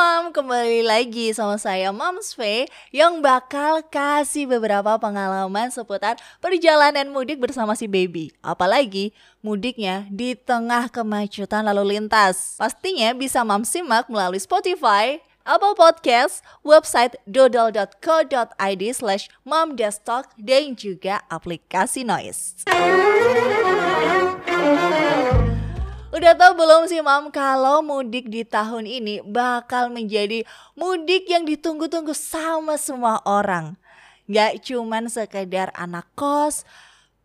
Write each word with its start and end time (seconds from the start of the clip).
Mam, 0.00 0.32
kembali 0.32 0.80
lagi 0.80 1.28
sama 1.36 1.60
saya 1.60 1.92
Moms 1.92 2.32
V 2.32 2.64
yang 2.88 3.20
bakal 3.20 3.84
kasih 3.84 4.48
beberapa 4.48 4.96
pengalaman 4.96 5.68
seputar 5.68 6.16
perjalanan 6.40 7.12
mudik 7.12 7.36
bersama 7.36 7.76
si 7.76 7.84
baby. 7.84 8.32
Apalagi 8.40 9.12
mudiknya 9.44 10.08
di 10.08 10.32
tengah 10.32 10.88
kemacetan 10.88 11.68
lalu 11.68 12.00
lintas. 12.00 12.56
Pastinya 12.56 13.12
bisa 13.12 13.44
Mam 13.44 13.60
simak 13.60 14.08
melalui 14.08 14.40
Spotify, 14.40 15.20
Apple 15.44 15.76
Podcast, 15.76 16.40
website 16.64 17.20
dodol.co.id 17.28 18.82
slash 18.96 19.28
momdestalk 19.44 20.32
dan 20.40 20.80
juga 20.80 21.20
aplikasi 21.28 22.08
Noise. 22.08 22.64
Udah 26.10 26.34
tau 26.34 26.58
belum 26.58 26.90
sih 26.90 26.98
mam 27.06 27.30
kalau 27.30 27.86
mudik 27.86 28.26
di 28.26 28.42
tahun 28.42 28.82
ini 28.82 29.22
bakal 29.22 29.94
menjadi 29.94 30.42
mudik 30.74 31.30
yang 31.30 31.46
ditunggu-tunggu 31.46 32.10
sama 32.18 32.74
semua 32.82 33.22
orang. 33.22 33.78
Gak 34.26 34.66
cuman 34.66 35.06
sekedar 35.06 35.70
anak 35.70 36.10
kos, 36.18 36.66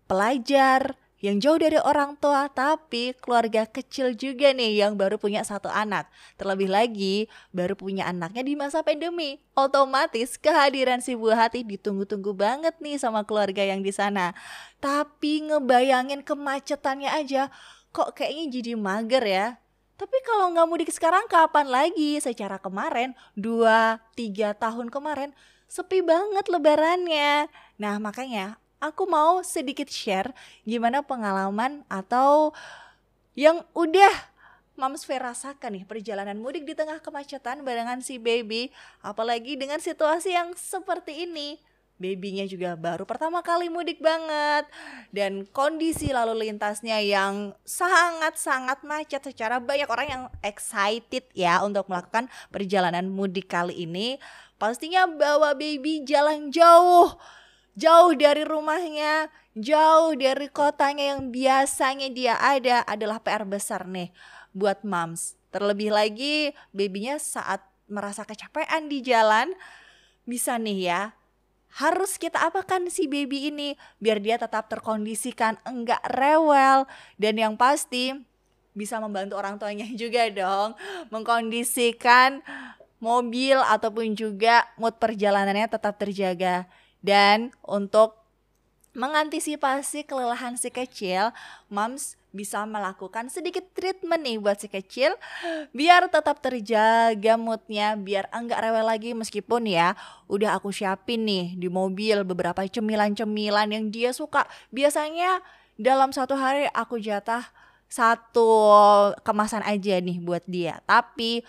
pelajar, 0.05 0.93
yang 1.17 1.41
jauh 1.41 1.57
dari 1.57 1.81
orang 1.81 2.13
tua 2.21 2.45
tapi 2.45 3.17
keluarga 3.17 3.65
kecil 3.65 4.13
juga 4.13 4.53
nih 4.53 4.85
yang 4.85 4.93
baru 4.93 5.17
punya 5.17 5.41
satu 5.41 5.65
anak. 5.65 6.05
Terlebih 6.37 6.69
lagi 6.69 7.25
baru 7.49 7.73
punya 7.73 8.05
anaknya 8.05 8.45
di 8.45 8.53
masa 8.53 8.85
pandemi. 8.85 9.41
Otomatis 9.57 10.37
kehadiran 10.37 11.01
si 11.01 11.17
buah 11.17 11.49
hati 11.49 11.65
ditunggu-tunggu 11.65 12.37
banget 12.37 12.77
nih 12.77 13.01
sama 13.01 13.25
keluarga 13.25 13.65
yang 13.65 13.81
di 13.81 13.89
sana. 13.89 14.37
Tapi 14.77 15.49
ngebayangin 15.49 16.21
kemacetannya 16.21 17.09
aja 17.09 17.49
kok 17.95 18.11
kayaknya 18.11 18.59
jadi 18.59 18.71
mager 18.75 19.23
ya. 19.23 19.47
Tapi 19.95 20.17
kalau 20.27 20.51
nggak 20.51 20.67
mudik 20.67 20.91
sekarang 20.91 21.23
kapan 21.31 21.71
lagi? 21.71 22.19
Secara 22.19 22.59
kemarin, 22.59 23.15
2-3 23.39 24.51
tahun 24.59 24.91
kemarin, 24.91 25.31
sepi 25.71 26.03
banget 26.03 26.51
lebarannya. 26.51 27.47
Nah 27.79 27.95
makanya 28.03 28.59
aku 28.83 29.07
mau 29.07 29.39
sedikit 29.39 29.87
share 29.87 30.35
gimana 30.67 30.99
pengalaman 30.99 31.87
atau 31.87 32.51
yang 33.39 33.63
udah 33.71 34.11
Mams 34.75 35.07
Fair 35.07 35.23
rasakan 35.23 35.79
nih 35.79 35.87
perjalanan 35.87 36.35
mudik 36.35 36.67
di 36.67 36.75
tengah 36.75 36.99
kemacetan 36.99 37.63
barengan 37.63 38.03
si 38.03 38.19
baby 38.19 38.75
apalagi 38.99 39.55
dengan 39.55 39.79
situasi 39.79 40.35
yang 40.35 40.51
seperti 40.51 41.23
ini 41.23 41.55
babynya 41.95 42.43
juga 42.45 42.75
baru 42.75 43.07
pertama 43.07 43.39
kali 43.39 43.71
mudik 43.71 44.03
banget. 44.03 44.67
Dan 45.11 45.47
kondisi 45.49 46.11
lalu 46.11 46.47
lintasnya 46.47 46.99
yang 46.99 47.55
sangat-sangat 47.63 48.83
macet 48.83 49.23
secara 49.23 49.63
banyak 49.63 49.87
orang 49.87 50.07
yang 50.07 50.23
excited 50.43 51.27
ya 51.31 51.63
untuk 51.63 51.87
melakukan 51.87 52.27
perjalanan 52.51 53.07
mudik 53.07 53.47
kali 53.47 53.87
ini. 53.87 54.19
Pastinya 54.55 55.07
bawa 55.07 55.55
baby 55.55 56.03
jalan 56.07 56.51
jauh 56.51 57.15
jauh 57.75 58.15
dari 58.15 58.47
rumahnya 58.47 59.27
jauh 59.55 60.15
dari 60.15 60.47
kotanya 60.47 61.15
yang 61.15 61.31
biasanya 61.31 62.07
dia 62.11 62.35
ada 62.39 62.83
adalah 62.87 63.19
PR 63.19 63.43
besar 63.43 63.83
nih 63.87 64.11
buat 64.55 64.83
moms. 64.87 65.35
Terlebih 65.51 65.91
lagi 65.91 66.51
babynya 66.71 67.19
saat 67.19 67.63
merasa 67.87 68.27
kecapean 68.27 68.87
di 68.91 68.99
jalan 69.03 69.55
bisa 70.25 70.57
nih 70.57 70.79
ya 70.89 71.01
harus 71.75 72.15
kita 72.15 72.39
apakan 72.39 72.87
si 72.87 73.11
baby 73.11 73.51
ini 73.51 73.75
biar 73.99 74.23
dia 74.23 74.39
tetap 74.39 74.71
terkondisikan, 74.71 75.59
enggak 75.67 75.99
rewel 76.07 76.87
dan 77.19 77.35
yang 77.35 77.53
pasti 77.59 78.15
bisa 78.75 78.99
membantu 78.99 79.39
orang 79.39 79.59
tuanya 79.59 79.87
juga 80.01 80.27
dong 80.31 80.75
mengkondisikan 81.11 82.43
mobil 83.03 83.59
ataupun 83.59 84.15
juga 84.15 84.67
mood 84.79 84.95
perjalanannya 84.97 85.67
tetap 85.67 85.99
terjaga. 85.99 86.65
Dan 87.05 87.53
untuk 87.61 88.24
mengantisipasi 88.95 90.07
kelelahan 90.07 90.55
si 90.55 90.71
kecil, 90.71 91.35
moms 91.67 92.15
bisa 92.35 92.67
melakukan 92.67 93.31
sedikit 93.31 93.63
treatment 93.71 94.19
nih 94.19 94.35
buat 94.43 94.59
si 94.59 94.67
kecil 94.67 95.15
biar 95.71 96.11
tetap 96.11 96.43
terjaga 96.43 97.39
moodnya 97.39 97.95
biar 97.95 98.27
enggak 98.35 98.59
rewel 98.59 98.83
lagi. 98.83 99.15
Meskipun 99.15 99.71
ya 99.71 99.95
udah 100.27 100.59
aku 100.59 100.75
siapin 100.75 101.23
nih 101.23 101.55
di 101.55 101.71
mobil 101.71 102.27
beberapa 102.27 102.59
cemilan-cemilan 102.67 103.71
yang 103.71 103.87
dia 103.87 104.11
suka. 104.11 104.43
Biasanya 104.75 105.39
dalam 105.79 106.11
satu 106.11 106.35
hari 106.35 106.67
aku 106.75 106.99
jatah 106.99 107.47
satu 107.87 108.51
kemasan 109.23 109.63
aja 109.63 109.99
nih 110.03 110.19
buat 110.19 110.43
dia. 110.43 110.83
Tapi 110.83 111.43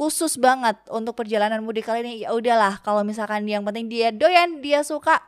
khusus 0.00 0.40
banget 0.40 0.80
untuk 0.88 1.12
perjalanan 1.12 1.60
mudik 1.60 1.84
kali 1.84 2.00
ini 2.00 2.14
ya 2.24 2.32
udahlah. 2.32 2.80
Kalau 2.80 3.04
misalkan 3.04 3.44
yang 3.44 3.60
penting 3.68 3.92
dia 3.92 4.08
doyan 4.08 4.64
dia 4.64 4.80
suka 4.80 5.20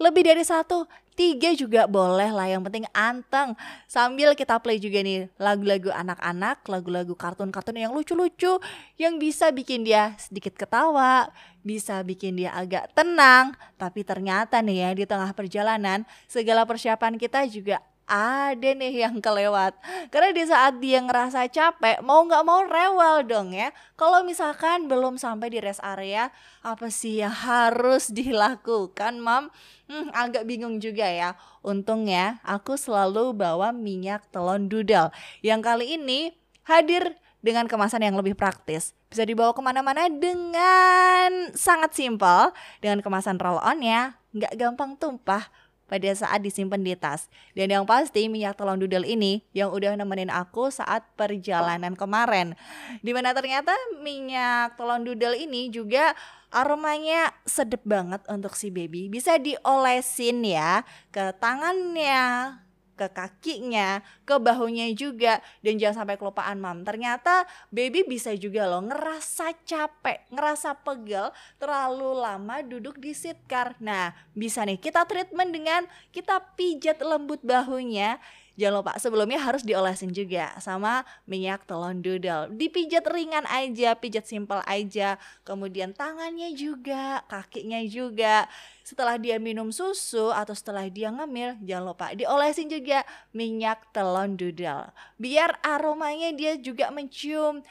lebih 0.00 0.24
dari 0.24 0.44
satu 0.44 0.88
tiga 1.20 1.52
juga 1.52 1.84
boleh 1.84 2.32
lah. 2.32 2.48
Yang 2.48 2.72
penting 2.72 2.86
anteng. 2.96 3.52
Sambil 3.84 4.32
kita 4.32 4.56
play 4.56 4.80
juga 4.80 5.04
nih 5.04 5.28
lagu-lagu 5.36 5.92
anak-anak 5.92 6.64
lagu-lagu 6.64 7.12
kartun-kartun 7.12 7.76
yang 7.76 7.92
lucu-lucu 7.92 8.56
yang 8.96 9.20
bisa 9.20 9.52
bikin 9.52 9.84
dia 9.84 10.16
sedikit 10.16 10.56
ketawa 10.56 11.28
bisa 11.60 12.00
bikin 12.00 12.40
dia 12.40 12.56
agak 12.56 12.88
tenang. 12.96 13.52
Tapi 13.76 14.00
ternyata 14.00 14.64
nih 14.64 14.88
ya 14.88 14.90
di 14.96 15.04
tengah 15.04 15.36
perjalanan 15.36 16.08
segala 16.24 16.64
persiapan 16.64 17.20
kita 17.20 17.44
juga 17.52 17.84
ada 18.10 18.70
nih 18.74 19.06
yang 19.06 19.22
kelewat. 19.22 19.78
Karena 20.10 20.34
di 20.34 20.42
saat 20.42 20.82
dia 20.82 20.98
ngerasa 20.98 21.46
capek 21.46 22.02
mau 22.02 22.26
nggak 22.26 22.42
mau 22.42 22.66
rewel 22.66 23.22
dong 23.22 23.54
ya. 23.54 23.70
Kalau 23.94 24.26
misalkan 24.26 24.90
belum 24.90 25.14
sampai 25.14 25.54
di 25.54 25.62
rest 25.62 25.78
area 25.86 26.34
apa 26.66 26.90
sih 26.90 27.22
yang 27.22 27.30
harus 27.30 28.10
dilakukan 28.10 29.22
mam? 29.22 29.54
Hmm, 29.86 30.10
agak 30.10 30.42
bingung 30.50 30.82
juga 30.82 31.06
ya. 31.06 31.38
Untungnya 31.62 32.42
aku 32.42 32.74
selalu 32.74 33.30
bawa 33.30 33.70
minyak 33.70 34.26
telon 34.34 34.66
dudel 34.66 35.14
yang 35.46 35.62
kali 35.62 35.94
ini 35.94 36.34
hadir 36.66 37.14
dengan 37.40 37.70
kemasan 37.70 38.04
yang 38.04 38.18
lebih 38.18 38.34
praktis. 38.34 38.92
Bisa 39.06 39.22
dibawa 39.22 39.54
ke 39.54 39.62
mana-mana 39.62 40.10
dengan 40.10 41.54
sangat 41.54 41.94
simpel. 41.94 42.50
Dengan 42.82 43.00
kemasan 43.00 43.38
roll 43.38 43.62
on 43.62 43.80
ya 43.80 44.18
nggak 44.30 44.54
gampang 44.54 44.94
tumpah 44.94 45.50
pada 45.90 46.06
saat 46.14 46.38
disimpan 46.38 46.78
di 46.78 46.94
tas. 46.94 47.26
Dan 47.58 47.74
yang 47.74 47.82
pasti 47.82 48.30
minyak 48.30 48.54
telon 48.54 48.78
dudel 48.78 49.02
ini 49.02 49.42
yang 49.50 49.74
udah 49.74 49.98
nemenin 49.98 50.30
aku 50.30 50.70
saat 50.70 51.02
perjalanan 51.18 51.98
kemarin. 51.98 52.54
Di 53.02 53.10
mana 53.10 53.34
ternyata 53.34 53.74
minyak 53.98 54.78
telon 54.78 55.02
dudel 55.02 55.34
ini 55.34 55.66
juga 55.74 56.14
aromanya 56.54 57.34
sedep 57.42 57.82
banget 57.82 58.22
untuk 58.30 58.54
si 58.54 58.70
baby. 58.70 59.10
Bisa 59.10 59.34
diolesin 59.42 60.46
ya 60.46 60.86
ke 61.10 61.34
tangannya, 61.42 62.54
ke 63.00 63.08
kakinya, 63.08 64.04
ke 64.28 64.36
bahunya 64.36 64.92
juga 64.92 65.40
dan 65.64 65.80
jangan 65.80 66.04
sampai 66.04 66.20
kelupaan 66.20 66.60
mam. 66.60 66.84
Ternyata 66.84 67.48
baby 67.72 68.04
bisa 68.04 68.36
juga 68.36 68.68
loh 68.68 68.84
ngerasa 68.84 69.56
capek, 69.64 70.28
ngerasa 70.28 70.76
pegel 70.84 71.32
terlalu 71.56 72.20
lama 72.20 72.60
duduk 72.60 73.00
di 73.00 73.16
seat. 73.16 73.40
Nah, 73.80 74.12
bisa 74.36 74.68
nih 74.68 74.76
kita 74.76 75.08
treatment 75.08 75.48
dengan 75.48 75.88
kita 76.12 76.44
pijat 76.60 77.00
lembut 77.00 77.40
bahunya 77.40 78.20
Jangan 78.60 78.84
lupa 78.84 78.92
sebelumnya 79.00 79.40
harus 79.40 79.64
diolesin 79.64 80.12
juga 80.12 80.52
sama 80.60 81.00
minyak 81.24 81.64
telon 81.64 82.04
dudel. 82.04 82.52
Dipijat 82.52 83.08
ringan 83.08 83.48
aja, 83.48 83.96
pijat 83.96 84.28
simpel 84.28 84.60
aja. 84.68 85.16
Kemudian 85.48 85.96
tangannya 85.96 86.52
juga, 86.52 87.24
kakinya 87.24 87.80
juga. 87.88 88.44
Setelah 88.84 89.16
dia 89.16 89.40
minum 89.40 89.72
susu 89.72 90.28
atau 90.28 90.52
setelah 90.52 90.84
dia 90.92 91.08
ngemil, 91.08 91.56
jangan 91.64 91.84
lupa 91.88 92.12
diolesin 92.12 92.68
juga 92.68 93.00
minyak 93.32 93.80
telon 93.96 94.36
dudel. 94.36 94.92
Biar 95.16 95.56
aromanya 95.64 96.28
dia 96.36 96.60
juga 96.60 96.92
mencium 96.92 97.64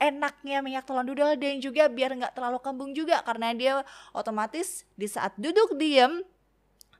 enaknya 0.00 0.64
minyak 0.64 0.88
telon 0.88 1.04
dudel 1.04 1.36
dan 1.36 1.60
juga 1.60 1.84
biar 1.92 2.16
nggak 2.16 2.32
terlalu 2.32 2.58
kembung 2.64 2.96
juga 2.96 3.20
karena 3.20 3.52
dia 3.52 3.84
otomatis 4.16 4.88
di 4.96 5.04
saat 5.04 5.36
duduk 5.36 5.76
diem 5.76 6.24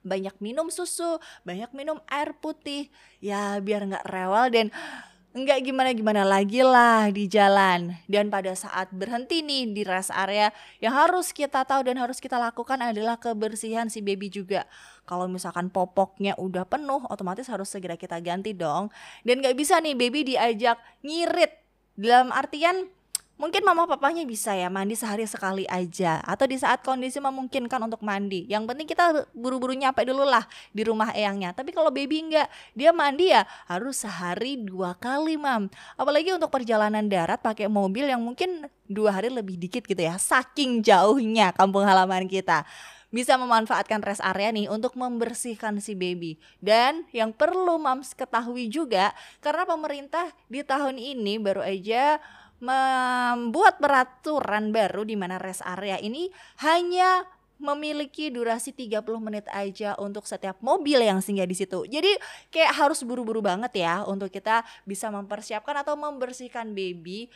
banyak 0.01 0.33
minum 0.41 0.67
susu, 0.73 1.21
banyak 1.45 1.69
minum 1.73 1.97
air 2.09 2.33
putih, 2.37 2.89
ya 3.21 3.57
biar 3.61 3.85
nggak 3.87 4.05
rewel 4.09 4.45
dan 4.49 4.67
nggak 5.31 5.63
gimana-gimana 5.63 6.27
lagi 6.27 6.59
lah 6.59 7.07
di 7.07 7.23
jalan. 7.31 7.95
Dan 8.11 8.27
pada 8.27 8.51
saat 8.51 8.91
berhenti 8.91 9.39
nih 9.39 9.71
di 9.71 9.81
rest 9.87 10.11
area, 10.11 10.51
yang 10.83 10.91
harus 10.91 11.31
kita 11.31 11.63
tahu 11.63 11.87
dan 11.87 11.95
harus 12.03 12.19
kita 12.19 12.35
lakukan 12.35 12.75
adalah 12.83 13.15
kebersihan 13.15 13.87
si 13.87 14.03
baby 14.03 14.27
juga. 14.27 14.67
Kalau 15.07 15.31
misalkan 15.31 15.71
popoknya 15.71 16.35
udah 16.35 16.67
penuh, 16.67 17.07
otomatis 17.07 17.47
harus 17.47 17.71
segera 17.71 17.95
kita 17.95 18.19
ganti 18.19 18.51
dong. 18.51 18.91
Dan 19.23 19.39
nggak 19.39 19.55
bisa 19.55 19.79
nih 19.79 19.95
baby 19.95 20.35
diajak 20.35 20.75
ngirit. 20.99 21.55
Dalam 21.95 22.31
artian 22.35 22.91
Mungkin 23.41 23.65
mama 23.65 23.89
papanya 23.89 24.21
bisa 24.21 24.53
ya 24.53 24.69
mandi 24.69 24.93
sehari 24.93 25.25
sekali 25.25 25.65
aja 25.65 26.21
atau 26.21 26.45
di 26.45 26.61
saat 26.61 26.85
kondisi 26.85 27.17
memungkinkan 27.17 27.81
untuk 27.81 28.05
mandi. 28.05 28.45
Yang 28.45 28.69
penting 28.69 28.85
kita 28.85 29.25
buru-buru 29.33 29.73
nyampe 29.73 30.05
dulu 30.05 30.21
lah 30.21 30.45
di 30.69 30.85
rumah 30.85 31.09
eyangnya. 31.09 31.49
Tapi 31.49 31.73
kalau 31.73 31.89
baby 31.89 32.21
enggak, 32.21 32.45
dia 32.77 32.93
mandi 32.93 33.33
ya 33.33 33.41
harus 33.65 34.05
sehari 34.05 34.61
dua 34.61 34.93
kali 34.93 35.41
mam. 35.41 35.73
Apalagi 35.97 36.37
untuk 36.37 36.53
perjalanan 36.53 37.09
darat 37.09 37.41
pakai 37.41 37.65
mobil 37.65 38.05
yang 38.13 38.21
mungkin 38.21 38.69
dua 38.85 39.17
hari 39.17 39.33
lebih 39.33 39.57
dikit 39.57 39.89
gitu 39.89 40.05
ya. 40.05 40.21
Saking 40.21 40.85
jauhnya 40.85 41.49
kampung 41.49 41.81
halaman 41.81 42.29
kita 42.29 42.61
bisa 43.11 43.35
memanfaatkan 43.35 43.99
rest 44.05 44.23
area 44.23 44.49
nih 44.55 44.71
untuk 44.71 44.95
membersihkan 44.95 45.81
si 45.83 45.93
baby. 45.93 46.39
Dan 46.63 47.03
yang 47.11 47.35
perlu 47.35 47.75
mams 47.75 48.15
ketahui 48.15 48.71
juga 48.71 49.11
karena 49.43 49.67
pemerintah 49.67 50.31
di 50.47 50.63
tahun 50.63 50.95
ini 50.95 51.41
baru 51.41 51.65
aja 51.65 52.23
membuat 52.61 53.81
peraturan 53.81 54.69
baru 54.69 55.01
di 55.01 55.17
mana 55.17 55.41
rest 55.41 55.65
area 55.65 55.97
ini 55.97 56.29
hanya 56.61 57.25
memiliki 57.61 58.33
durasi 58.33 58.73
30 58.73 59.05
menit 59.21 59.45
aja 59.53 59.93
untuk 60.01 60.25
setiap 60.25 60.57
mobil 60.65 60.97
yang 60.97 61.21
singgah 61.21 61.45
di 61.45 61.53
situ. 61.53 61.85
Jadi 61.85 62.09
kayak 62.49 62.73
harus 62.73 63.05
buru-buru 63.05 63.41
banget 63.41 63.85
ya 63.85 64.01
untuk 64.05 64.33
kita 64.33 64.65
bisa 64.85 65.13
mempersiapkan 65.13 65.85
atau 65.85 65.93
membersihkan 65.93 66.73
baby. 66.73 67.29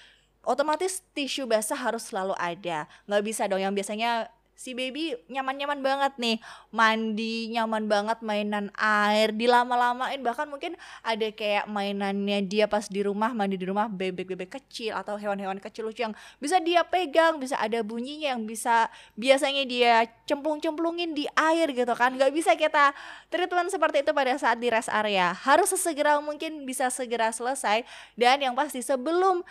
Otomatis 0.46 1.02
tisu 1.14 1.46
basah 1.46 1.78
harus 1.78 2.10
selalu 2.10 2.34
ada. 2.38 2.90
Nggak 3.06 3.24
bisa 3.26 3.46
dong 3.46 3.62
yang 3.62 3.74
biasanya 3.74 4.30
si 4.56 4.72
baby 4.72 5.14
nyaman-nyaman 5.28 5.84
banget 5.84 6.14
nih. 6.16 6.38
Mandi 6.72 7.52
nyaman 7.52 7.86
banget 7.92 8.24
mainan 8.24 8.72
air 8.80 9.36
dilama-lamain. 9.36 10.18
Bahkan 10.24 10.48
mungkin 10.48 10.80
ada 11.04 11.28
kayak 11.30 11.68
mainannya 11.68 12.42
dia 12.48 12.66
pas 12.66 12.88
di 12.88 13.04
rumah 13.04 13.36
mandi 13.36 13.60
di 13.60 13.68
rumah 13.68 13.92
bebek-bebek 13.92 14.58
kecil 14.58 14.96
atau 14.96 15.20
hewan-hewan 15.20 15.60
kecil 15.60 15.92
lucu 15.92 16.08
yang 16.08 16.16
bisa 16.40 16.58
dia 16.64 16.82
pegang 16.88 17.38
bisa 17.38 17.60
ada 17.60 17.84
bunyinya 17.84 18.34
yang 18.34 18.48
bisa 18.48 18.88
biasanya 19.20 19.64
dia 19.68 20.08
cemplung-cemplungin 20.26 21.12
di 21.12 21.28
air 21.36 21.70
gitu 21.76 21.92
kan. 21.94 22.16
Nggak 22.16 22.32
bisa 22.32 22.56
kita 22.56 22.96
treatment 23.28 23.70
seperti 23.70 24.02
itu 24.02 24.12
pada 24.16 24.34
saat 24.40 24.58
di 24.58 24.72
rest 24.72 24.90
area. 24.90 25.36
Harus 25.36 25.76
sesegera 25.76 26.18
mungkin 26.24 26.64
bisa 26.64 26.88
segera 26.88 27.30
selesai. 27.36 27.84
Dan 28.16 28.40
yang 28.40 28.56
pasti 28.56 28.80
sebelum 28.80 29.44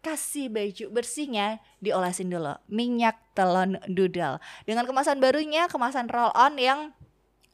dikasih 0.00 0.48
baju 0.48 0.84
bersihnya 0.96 1.60
diolesin 1.84 2.32
dulu. 2.32 2.56
Minyak 2.72 3.20
telon 3.36 3.76
doodle. 3.84 4.40
Dengan 4.64 4.88
kemasan 4.88 5.20
barunya 5.20 5.68
kemasan 5.68 6.08
roll 6.08 6.32
on 6.32 6.56
yang 6.56 6.96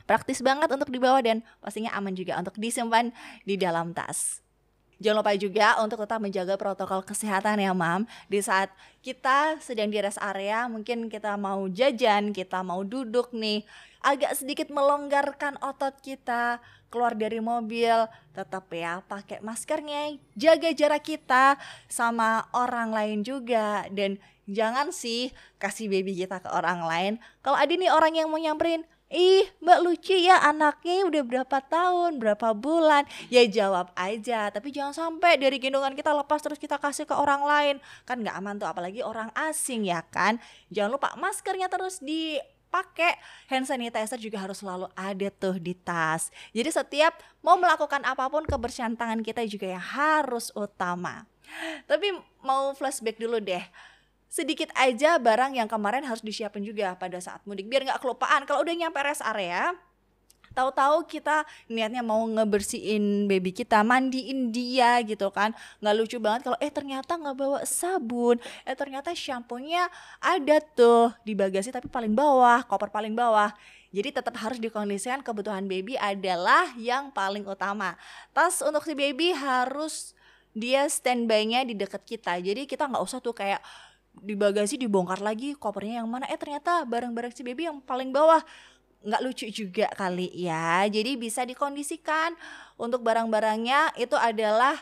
praktis 0.07 0.39
banget 0.39 0.71
untuk 0.71 0.87
dibawa 0.95 1.19
dan 1.19 1.43
pastinya 1.59 1.91
aman 1.99 2.15
juga 2.15 2.39
untuk 2.39 2.55
disimpan 2.63 3.11
di 3.43 3.59
dalam 3.59 3.91
tas. 3.91 4.47
Jangan 5.03 5.21
lupa 5.21 5.35
juga 5.35 5.77
untuk 5.83 6.07
tetap 6.07 6.23
menjaga 6.23 6.55
protokol 6.55 7.03
kesehatan 7.03 7.59
ya 7.59 7.75
mam. 7.75 8.07
Di 8.31 8.39
saat 8.39 8.71
kita 9.03 9.59
sedang 9.59 9.91
di 9.91 9.99
rest 9.99 10.23
area 10.23 10.71
mungkin 10.71 11.11
kita 11.11 11.35
mau 11.35 11.67
jajan, 11.67 12.31
kita 12.31 12.63
mau 12.63 12.87
duduk 12.87 13.35
nih 13.35 13.67
Agak 14.07 14.39
sedikit 14.39 14.71
melonggarkan 14.71 15.59
otot 15.59 15.99
kita 15.99 16.63
keluar 16.89 17.15
dari 17.15 17.43
mobil 17.43 18.07
Tetap 18.33 18.69
ya 18.73 19.01
pakai 19.05 19.41
maskernya, 19.41 20.17
jaga 20.37 20.71
jarak 20.73 21.05
kita 21.05 21.57
sama 21.89 22.47
orang 22.53 22.93
lain 22.93 23.19
juga 23.25 23.89
Dan 23.89 24.21
jangan 24.47 24.95
sih 24.95 25.35
kasih 25.59 25.91
baby 25.91 26.15
kita 26.15 26.39
ke 26.43 26.49
orang 26.53 26.85
lain 26.85 27.13
Kalau 27.43 27.59
ada 27.59 27.73
nih 27.73 27.91
orang 27.91 28.15
yang 28.15 28.29
mau 28.31 28.39
nyamperin 28.39 28.87
Ih, 29.07 29.47
Mbak 29.63 29.79
lucu 29.87 30.19
ya 30.19 30.43
anaknya 30.43 31.07
udah 31.07 31.23
berapa 31.23 31.63
tahun, 31.63 32.19
berapa 32.19 32.59
bulan. 32.59 33.07
Ya 33.31 33.47
jawab 33.47 33.95
aja, 33.95 34.51
tapi 34.51 34.75
jangan 34.75 34.91
sampai 34.91 35.39
dari 35.39 35.63
gendongan 35.63 35.95
kita 35.95 36.11
lepas 36.11 36.43
terus 36.43 36.59
kita 36.59 36.75
kasih 36.75 37.07
ke 37.07 37.15
orang 37.15 37.47
lain. 37.47 37.77
Kan 38.03 38.27
nggak 38.27 38.35
aman 38.35 38.59
tuh, 38.59 38.67
apalagi 38.67 39.07
orang 39.07 39.31
asing 39.39 39.87
ya 39.87 40.03
kan. 40.11 40.43
Jangan 40.75 40.99
lupa 40.99 41.15
maskernya 41.23 41.71
terus 41.71 42.03
dipakai 42.67 43.15
hand 43.47 43.65
sanitizer 43.65 44.19
juga 44.19 44.43
harus 44.43 44.59
selalu 44.61 44.91
ada 44.99 45.31
tuh 45.31 45.57
di 45.57 45.73
tas. 45.73 46.35
Jadi 46.51 46.69
setiap 46.75 47.17
mau 47.41 47.55
melakukan 47.55 48.03
apa 48.03 48.27
pun 48.27 48.43
kebersihan 48.43 48.99
tangan 48.99 49.23
kita 49.23 49.47
juga 49.47 49.71
yang 49.79 49.81
harus 49.81 50.51
utama. 50.53 51.25
Tapi 51.87 52.11
mau 52.43 52.75
flashback 52.75 53.23
dulu 53.23 53.39
deh 53.39 53.63
sedikit 54.27 54.69
aja 54.75 55.17
barang 55.23 55.55
yang 55.55 55.71
kemarin 55.71 56.03
harus 56.03 56.21
disiapin 56.21 56.61
juga 56.61 56.99
pada 56.99 57.17
saat 57.23 57.41
mudik 57.47 57.71
biar 57.71 57.87
nggak 57.87 58.03
kelupaan 58.03 58.43
kalau 58.45 58.67
udah 58.67 58.75
nyampe 58.75 58.99
rest 59.01 59.23
area 59.23 59.73
tahu-tahu 60.57 61.05
kita 61.05 61.45
niatnya 61.69 62.01
mau 62.01 62.25
ngebersihin 62.25 63.29
baby 63.29 63.53
kita 63.53 63.85
mandiin 63.85 64.49
dia 64.49 65.05
gitu 65.05 65.29
kan. 65.29 65.53
Nggak 65.85 65.95
lucu 66.01 66.17
banget 66.17 66.49
kalau 66.49 66.57
eh 66.57 66.73
ternyata 66.73 67.13
nggak 67.21 67.37
bawa 67.37 67.61
sabun. 67.69 68.41
Eh 68.65 68.73
ternyata 68.73 69.13
shampoo-nya 69.13 69.93
ada 70.25 70.57
tuh 70.65 71.13
di 71.29 71.37
bagasi 71.37 71.69
tapi 71.69 71.93
paling 71.93 72.17
bawah 72.17 72.65
koper 72.65 72.89
paling 72.89 73.13
bawah. 73.13 73.53
Jadi 73.93 74.17
tetap 74.17 74.35
harus 74.41 74.57
dikondisikan 74.57 75.21
kebutuhan 75.21 75.69
baby 75.69 76.01
adalah 76.01 76.73
yang 76.81 77.13
paling 77.13 77.45
utama. 77.45 77.95
Tas 78.33 78.65
untuk 78.65 78.85
si 78.85 78.97
baby 78.97 79.37
harus 79.37 80.17
dia 80.57 80.89
standby-nya 80.89 81.69
di 81.69 81.77
dekat 81.77 82.01
kita. 82.09 82.41
Jadi 82.41 82.65
kita 82.65 82.89
nggak 82.89 83.05
usah 83.05 83.21
tuh 83.21 83.37
kayak 83.37 83.61
di 84.17 84.33
bagasi 84.33 84.81
dibongkar 84.81 85.21
lagi 85.21 85.53
kopernya 85.53 86.01
yang 86.01 86.09
mana. 86.09 86.25
Eh 86.33 86.41
ternyata 86.41 86.85
barang-barang 86.89 87.37
si 87.37 87.45
baby 87.45 87.69
yang 87.69 87.85
paling 87.85 88.13
bawah 88.13 88.41
nggak 89.05 89.23
lucu 89.25 89.47
juga 89.51 89.91
kali 89.93 90.31
ya. 90.33 90.85
Jadi 90.89 91.19
bisa 91.19 91.43
dikondisikan 91.45 92.33
untuk 92.81 93.03
barang-barangnya. 93.03 93.97
Itu 93.99 94.17
adalah 94.17 94.79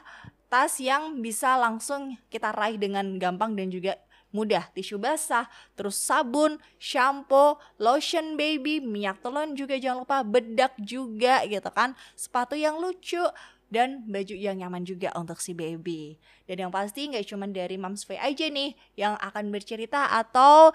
tas 0.46 0.78
yang 0.78 1.18
bisa 1.18 1.58
langsung 1.58 2.14
kita 2.30 2.54
raih 2.54 2.78
dengan 2.78 3.18
gampang 3.18 3.58
dan 3.58 3.72
juga 3.72 3.98
mudah. 4.34 4.66
Tisu 4.74 4.98
basah, 4.98 5.46
terus 5.78 5.94
sabun, 5.94 6.58
shampoo, 6.78 7.54
lotion 7.78 8.34
baby, 8.34 8.82
minyak 8.82 9.22
telon 9.22 9.54
juga 9.54 9.78
jangan 9.78 10.02
lupa, 10.02 10.26
bedak 10.26 10.74
juga 10.82 11.46
gitu 11.46 11.70
kan, 11.70 11.94
sepatu 12.18 12.58
yang 12.58 12.82
lucu, 12.82 13.22
dan 13.70 14.06
baju 14.06 14.34
yang 14.34 14.58
nyaman 14.58 14.82
juga 14.86 15.10
untuk 15.18 15.38
si 15.42 15.54
baby. 15.54 16.18
Dan 16.46 16.66
yang 16.66 16.72
pasti 16.74 17.10
nggak 17.10 17.26
cuma 17.26 17.46
dari 17.50 17.74
Moms 17.74 18.06
V 18.06 18.14
aja 18.18 18.46
nih 18.46 18.74
yang 18.94 19.18
akan 19.18 19.50
bercerita 19.50 20.10
atau 20.10 20.70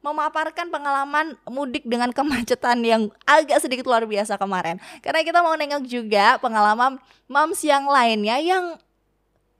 memaparkan 0.00 0.72
pengalaman 0.72 1.36
mudik 1.48 1.84
dengan 1.84 2.10
kemacetan 2.16 2.80
yang 2.84 3.02
agak 3.28 3.60
sedikit 3.60 3.88
luar 3.88 4.04
biasa 4.08 4.40
kemarin. 4.40 4.80
Karena 5.04 5.20
kita 5.24 5.44
mau 5.44 5.54
nengok 5.56 5.84
juga 5.86 6.40
pengalaman 6.40 6.96
moms 7.28 7.60
yang 7.64 7.84
lainnya 7.88 8.40
yang 8.40 8.80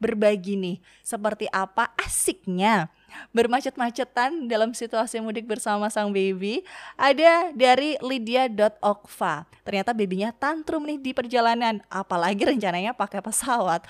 berbagi 0.00 0.56
nih 0.56 0.76
seperti 1.04 1.44
apa 1.52 1.92
asiknya 2.00 2.88
bermacet-macetan 3.37 4.48
dalam 4.48 4.72
situasi 4.72 5.20
mudik 5.20 5.44
bersama 5.44 5.92
sang 5.92 6.08
baby 6.08 6.64
ada 6.96 7.52
dari 7.52 8.00
Lydia.okva. 8.00 9.44
Ternyata 9.60 9.93
babynya 9.93 10.32
tantrum 10.32 10.88
nih 10.88 10.98
di 10.98 11.12
perjalanan, 11.12 11.84
apalagi 11.93 12.48
rencananya 12.48 12.96
pakai 12.96 13.20
pesawat. 13.20 13.84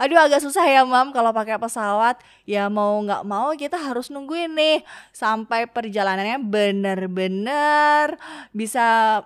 Aduh 0.00 0.16
agak 0.16 0.40
susah 0.40 0.64
ya 0.64 0.82
mam 0.86 1.12
kalau 1.12 1.32
pakai 1.34 1.60
pesawat. 1.60 2.20
Ya 2.48 2.68
mau 2.72 3.00
nggak 3.02 3.22
mau 3.28 3.52
kita 3.56 3.76
harus 3.76 4.08
nungguin 4.08 4.52
nih 4.52 4.78
sampai 5.12 5.68
perjalanannya 5.68 6.40
bener-bener 6.40 8.16
bisa 8.52 9.20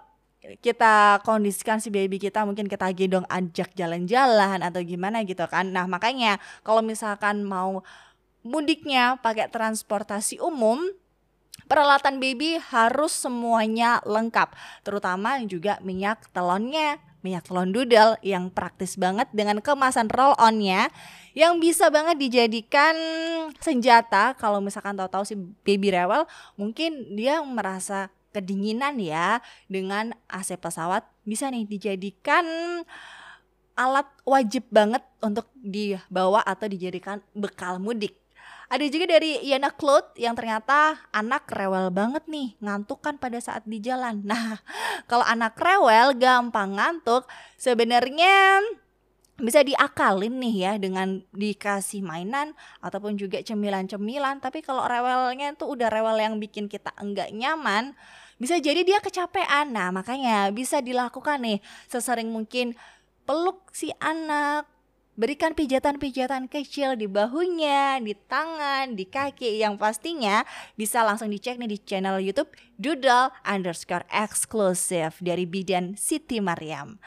kita 0.63 1.19
kondisikan 1.27 1.83
si 1.83 1.91
baby 1.91 2.23
kita 2.23 2.47
mungkin 2.47 2.71
kita 2.71 2.87
gendong 2.95 3.27
ajak 3.27 3.75
jalan-jalan 3.75 4.63
atau 4.63 4.79
gimana 4.87 5.27
gitu 5.27 5.43
kan. 5.51 5.75
Nah 5.75 5.91
makanya 5.91 6.39
kalau 6.63 6.87
misalkan 6.87 7.43
mau 7.43 7.83
mudiknya 8.47 9.19
pakai 9.19 9.51
transportasi 9.51 10.39
umum, 10.39 10.79
peralatan 11.67 12.23
baby 12.23 12.63
harus 12.71 13.11
semuanya 13.11 13.99
lengkap, 14.07 14.55
terutama 14.87 15.43
juga 15.43 15.83
minyak 15.83 16.31
telonnya, 16.31 17.03
minyak 17.27 17.43
telon 17.43 17.75
doodle 17.75 18.15
yang 18.23 18.47
praktis 18.55 18.95
banget 18.95 19.27
dengan 19.35 19.59
kemasan 19.59 20.07
roll 20.15 20.39
onnya 20.39 20.87
yang 21.35 21.59
bisa 21.59 21.91
banget 21.91 22.23
dijadikan 22.23 22.95
senjata. 23.59 24.39
Kalau 24.39 24.63
misalkan 24.63 24.95
tahu-tahu 24.95 25.27
si 25.27 25.35
baby 25.67 25.91
rewel 25.91 26.23
mungkin 26.55 27.19
dia 27.19 27.43
merasa 27.43 28.15
kedinginan 28.31 29.03
ya 29.03 29.43
dengan 29.67 30.15
AC 30.31 30.55
pesawat. 30.55 31.03
Bisa 31.27 31.51
nih 31.51 31.67
dijadikan 31.67 32.47
alat 33.75 34.07
wajib 34.25 34.65
banget 34.71 35.03
untuk 35.19 35.51
dibawa 35.59 36.47
atau 36.47 36.71
dijadikan 36.71 37.21
bekal 37.35 37.83
mudik 37.83 38.17
ada 38.67 38.83
juga 38.91 39.07
dari 39.07 39.39
Yana 39.47 39.71
Cloud 39.71 40.19
yang 40.19 40.35
ternyata 40.35 40.99
anak 41.15 41.47
rewel 41.55 41.95
banget 41.95 42.27
nih, 42.27 42.59
ngantuk 42.59 42.99
kan 42.99 43.15
pada 43.15 43.39
saat 43.39 43.63
di 43.63 43.79
jalan. 43.79 44.23
Nah, 44.27 44.59
kalau 45.07 45.23
anak 45.23 45.55
rewel 45.55 46.19
gampang 46.19 46.75
ngantuk, 46.75 47.31
sebenarnya 47.55 48.59
bisa 49.37 49.61
diakalin 49.63 50.41
nih 50.41 50.55
ya 50.67 50.73
dengan 50.81 51.21
dikasih 51.31 52.01
mainan 52.03 52.57
ataupun 52.83 53.15
juga 53.15 53.39
cemilan-cemilan. 53.39 54.43
Tapi 54.43 54.67
kalau 54.67 54.83
rewelnya 54.83 55.55
itu 55.55 55.65
udah 55.69 55.87
rewel 55.87 56.19
yang 56.19 56.35
bikin 56.43 56.67
kita 56.67 56.91
enggak 56.99 57.31
nyaman, 57.31 57.95
bisa 58.43 58.59
jadi 58.59 58.83
dia 58.83 58.99
kecapean. 58.99 59.71
Nah, 59.71 59.95
makanya 59.95 60.51
bisa 60.51 60.83
dilakukan 60.83 61.39
nih 61.39 61.59
sesering 61.87 62.35
mungkin 62.35 62.75
peluk 63.29 63.71
si 63.71 63.95
anak, 64.03 64.67
Berikan 65.17 65.57
pijatan-pijatan 65.57 66.45
kecil 66.45 66.93
di 66.93 67.09
bahunya, 67.09 68.05
di 68.05 68.13
tangan, 68.13 68.93
di 68.93 69.09
kaki 69.09 69.65
yang 69.65 69.81
pastinya 69.81 70.45
bisa 70.77 71.01
langsung 71.01 71.33
dicek 71.33 71.57
nih 71.57 71.73
di 71.73 71.79
channel 71.81 72.21
YouTube 72.21 72.53
Doodle 72.77 73.33
underscore 73.49 74.05
eksklusif 74.13 75.17
dari 75.25 75.49
bidan 75.49 75.97
Siti 75.97 76.37
Mariam. 76.37 77.01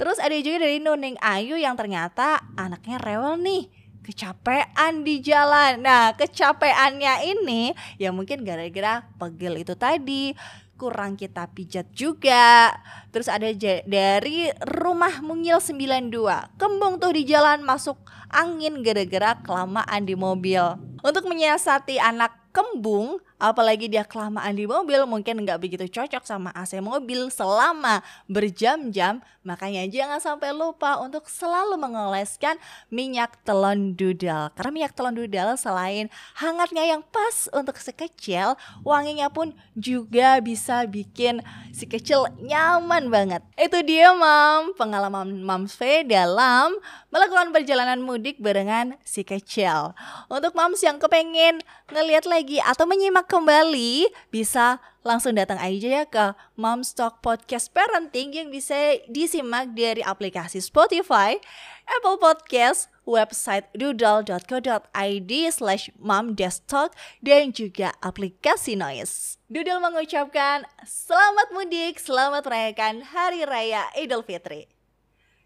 Terus 0.00 0.16
ada 0.16 0.32
juga 0.40 0.64
dari 0.64 0.80
Nuning 0.80 1.20
Ayu 1.20 1.60
yang 1.60 1.76
ternyata 1.76 2.40
anaknya 2.56 2.96
rewel 2.96 3.36
nih 3.36 3.68
kecapean 4.00 5.04
di 5.04 5.20
jalan. 5.20 5.84
Nah, 5.84 6.16
kecapeannya 6.16 7.28
ini 7.28 7.76
ya 8.00 8.08
mungkin 8.08 8.40
gara-gara 8.40 9.04
pegel 9.20 9.60
itu 9.60 9.76
tadi, 9.76 10.32
kurang 10.80 11.20
kita 11.20 11.44
pijat 11.52 11.92
juga. 11.92 12.72
Terus 13.12 13.28
ada 13.28 13.52
dari 13.84 14.48
rumah 14.64 15.20
Mungil 15.20 15.60
92. 15.60 16.56
Kembung 16.56 16.96
tuh 16.96 17.12
di 17.12 17.28
jalan 17.28 17.60
masuk 17.60 18.00
angin 18.32 18.80
gara-gara 18.80 19.36
kelamaan 19.44 20.08
di 20.08 20.16
mobil. 20.16 20.80
Untuk 21.04 21.28
menyiasati 21.28 22.00
anak 22.00 22.32
kembung 22.56 23.20
apalagi 23.40 23.88
dia 23.88 24.04
kelamaan 24.04 24.52
di 24.52 24.68
mobil 24.68 25.00
mungkin 25.08 25.40
nggak 25.40 25.56
begitu 25.56 25.88
cocok 25.88 26.28
sama 26.28 26.52
AC 26.52 26.76
mobil 26.84 27.32
selama 27.32 28.04
berjam-jam. 28.28 29.24
Makanya 29.40 29.88
jangan 29.88 30.20
sampai 30.20 30.52
lupa 30.52 31.00
untuk 31.00 31.24
selalu 31.24 31.80
mengoleskan 31.80 32.60
minyak 32.92 33.40
telon 33.40 33.96
dudel. 33.96 34.52
Karena 34.52 34.70
minyak 34.70 34.92
telon 34.92 35.16
dudel 35.16 35.56
selain 35.56 36.12
hangatnya 36.36 36.84
yang 36.84 37.00
pas 37.00 37.48
untuk 37.56 37.80
si 37.80 37.96
kecil 37.96 38.60
wanginya 38.84 39.32
pun 39.32 39.56
juga 39.72 40.36
bisa 40.44 40.84
bikin 40.84 41.40
si 41.72 41.88
kecil 41.88 42.28
nyaman 42.44 43.08
banget. 43.08 43.40
Itu 43.56 43.80
dia 43.80 44.12
mam. 44.12 44.76
Pengalaman 44.76 45.40
Mams 45.40 45.72
V 45.80 46.04
dalam 46.04 46.76
melakukan 47.08 47.56
perjalanan 47.56 48.04
mudik 48.04 48.36
barengan 48.36 49.00
si 49.00 49.24
kecil. 49.24 49.96
Untuk 50.28 50.52
Mams 50.52 50.84
yang 50.84 51.00
kepengen 51.00 51.64
ngeliat 51.88 52.28
lagi 52.28 52.60
atau 52.60 52.84
menyimak 52.84 53.29
kembali, 53.30 54.10
bisa 54.34 54.82
langsung 55.06 55.38
datang 55.38 55.62
aja 55.62 56.02
ya 56.02 56.04
ke 56.04 56.34
Mom 56.58 56.82
Stock 56.82 57.22
Podcast 57.22 57.70
Parenting 57.70 58.34
yang 58.34 58.50
bisa 58.50 58.98
disimak 59.06 59.70
dari 59.78 60.02
aplikasi 60.02 60.58
Spotify, 60.58 61.38
Apple 61.86 62.18
Podcast, 62.18 62.90
website 63.06 63.70
doodle.co.id 63.70 65.32
slash 65.54 65.94
momdesktop 66.02 66.90
dan 67.22 67.54
juga 67.54 67.94
aplikasi 68.02 68.74
Noise. 68.74 69.38
Doodle 69.46 69.78
mengucapkan 69.78 70.66
selamat 70.82 71.54
mudik, 71.54 72.02
selamat 72.02 72.42
merayakan 72.42 73.06
Hari 73.06 73.46
Raya 73.46 73.86
Idul 73.94 74.26
Fitri. 74.26 74.66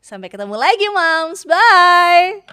Sampai 0.00 0.32
ketemu 0.32 0.56
lagi 0.56 0.88
moms, 0.92 1.44
bye! 1.48 2.44